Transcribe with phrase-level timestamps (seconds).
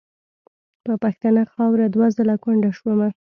[0.85, 3.07] په پښتنه خاوره دوه ځله کونډه شومه.